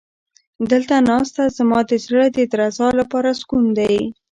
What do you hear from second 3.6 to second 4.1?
دی.